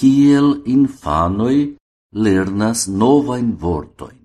[0.00, 1.58] kiel infanoi
[2.24, 4.20] lernas novain vortoin.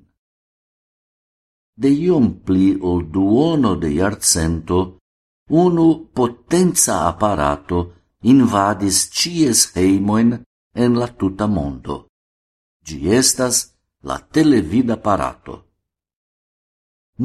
[1.82, 4.80] De iom pli ol duono de iarcento,
[5.64, 7.80] unu potenza apparato
[8.34, 10.30] invadis cies heimoin
[10.84, 11.96] en la tuta mondo.
[12.86, 13.56] Gi estas
[14.08, 15.54] la televid apparato.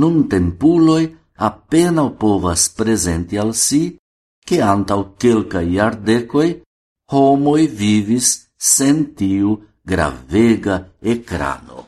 [0.00, 1.04] Nun tempuloi
[1.48, 3.82] appena povas presenti al si
[4.46, 6.50] che antau quelca iardecoi
[7.10, 11.86] homoi vivis sen tiu gravega ecrano,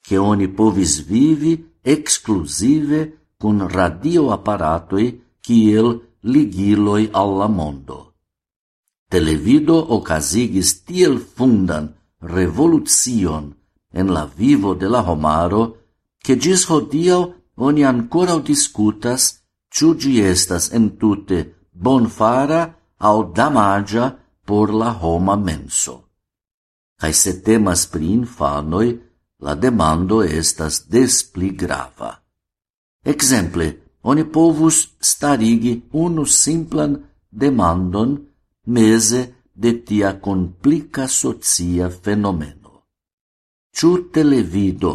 [0.00, 5.06] che oni povis vivi exclusive cun radioapparatoi
[5.40, 5.88] kiel
[6.20, 8.14] ligiloi alla mondo.
[9.08, 13.54] Televido ocasigis tiel fundan revolucion
[13.92, 15.62] en la vivo de la homaro
[16.18, 17.18] che gis hodio
[17.56, 25.96] oni ancora discutas ciu gi estas entute bonfara au damagia por la homa menso.
[26.98, 28.88] Cae se temas pri infanoi,
[29.44, 32.10] la demando estas des pli grava.
[33.04, 33.66] Exemple,
[34.02, 36.96] oni povus starigi unu simplan
[37.30, 38.16] demandon
[38.66, 39.20] mese
[39.54, 42.88] de tia complica socia fenomeno.
[43.74, 44.92] Ciu televido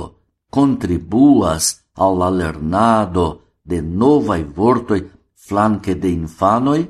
[0.49, 3.25] contribuas alla lernado
[3.63, 5.01] de novai vortoi
[5.33, 6.81] flanque de infanoi?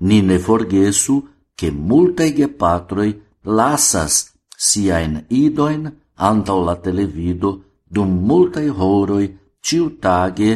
[0.00, 1.16] Ni ne forgesu
[1.54, 3.10] che multae gepatroi
[3.42, 4.14] lasas
[4.56, 5.82] siain idoin
[6.28, 7.50] antau la televido
[7.94, 9.26] dum multae horoi
[9.60, 10.50] ciutage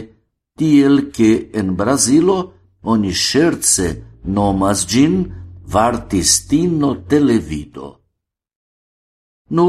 [0.56, 2.38] tiel che en Brasilo
[2.92, 5.14] oni scherze nomas gin
[5.74, 7.86] vartistino televido.
[9.48, 9.68] Nu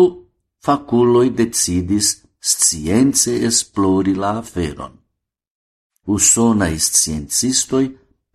[0.60, 4.94] faculoi decidis science esplori la aferon.
[6.06, 7.86] Usona sciencistoi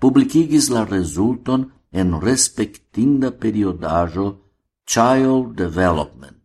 [0.01, 4.27] publicigis la resulton en respectinda periodajo
[4.87, 6.37] Child Development,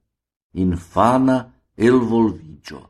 [0.54, 1.38] infana
[1.78, 2.82] elvolvigio.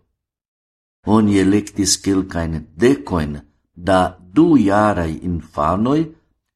[1.07, 3.37] Oni electis quelcaen decoin
[3.73, 6.01] da du iarai infanoj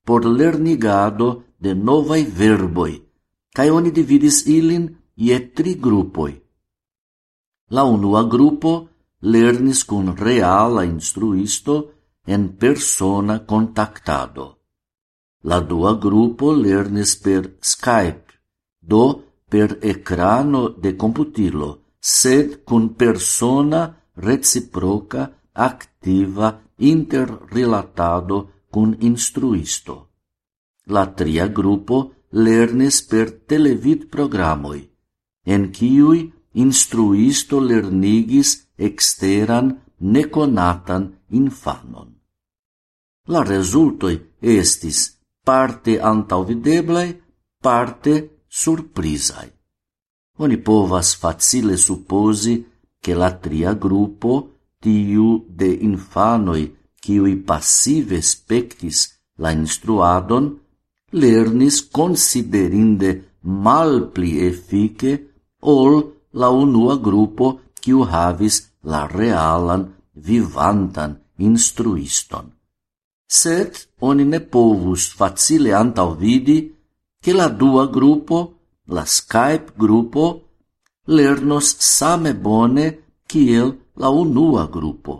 [0.06, 2.96] por lernigado de novai verboi,
[3.56, 6.32] kaj oni dividis ilin ie tri grupoj.
[7.70, 8.88] La unua grupo
[9.22, 11.76] lernis kun reala instruisto
[12.36, 14.60] en persona contactado.
[15.50, 18.34] La dua grupo lernis per Skype,
[18.92, 19.06] do
[19.50, 21.70] per ecrano de computilo,
[22.00, 23.82] sed cun persona
[24.14, 25.24] reciproca
[25.54, 28.38] activa interrelatado
[28.70, 29.96] cun instruisto.
[30.94, 31.98] La tria grupo
[32.30, 34.86] lernis per televid programoi,
[35.46, 42.19] en quiui instruisto lernigis exteran neconatan infanon
[43.30, 45.00] la resultoi estis
[45.46, 47.10] parte antauvideblai,
[47.62, 48.14] parte
[48.48, 49.48] surprizai.
[50.40, 52.66] Oni povas facile supposi
[53.00, 54.34] che la tria gruppo,
[54.80, 60.46] tiu de infanoi qui passive spectis la instruadon,
[61.12, 63.10] lernis considerinde
[63.42, 65.12] malpli effice
[65.60, 65.94] ol
[66.32, 72.59] la unua gruppo quiu havis la realan vivantan instruiston
[73.30, 76.58] sed oni ne povus facile antaŭvidi
[77.22, 78.38] che la dua gruppo,
[78.96, 80.26] la Skype gruppo,
[81.06, 82.86] lernos same bone
[83.30, 85.14] kiel la unua gruppo.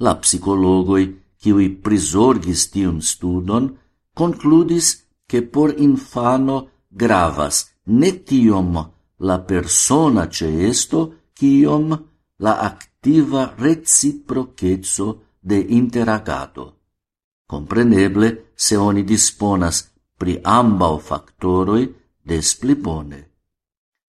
[0.00, 1.04] La psicologoi,
[1.40, 3.68] kiui prisorgis tiun studon,
[4.16, 4.86] concludis
[5.28, 6.56] che por infano
[6.88, 8.78] gravas ne tiom
[9.28, 11.00] la persona ceesto,
[11.36, 11.86] kiom
[12.40, 16.76] la activa reciprocetso de interagado.
[17.46, 21.88] Compreneble, se oni disponas pri ambau factoroi
[22.22, 23.20] des pli bone.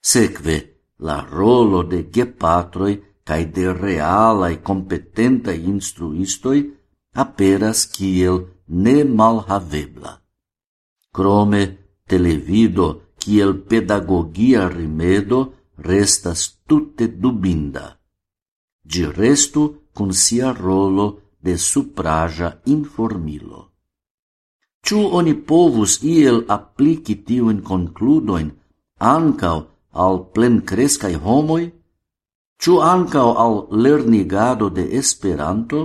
[0.01, 0.57] Sekve,
[0.99, 6.59] la rolo de gepatroi cae de realai competentai instruistoi
[7.13, 10.13] aperas kiel ne malhavebla.
[11.11, 11.63] Crome,
[12.07, 18.00] televido kiel pedagogia rimedo restas tutte dubinda
[18.83, 19.63] gi restu
[19.93, 21.07] con sia rolo
[21.39, 23.71] de supraja informilo.
[24.85, 28.49] Ciu oni povus iel applici tiuin concludoin
[28.97, 29.59] ancao
[30.03, 31.65] al plen crescai homoi?
[32.61, 35.79] Ciu ancao al lernigado de Esperanto?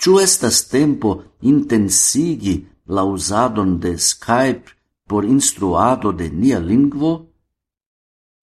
[0.00, 1.10] Ciu estas tempo
[1.40, 2.56] intensigi
[2.94, 4.68] la usadon de Skype
[5.08, 7.12] por instruado de nia lingvo?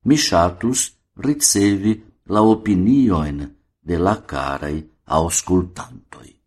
[0.06, 0.80] Mi shatus
[1.26, 1.94] ricevi
[2.32, 3.40] la opinioin
[3.80, 6.41] de la carai auscultantoi.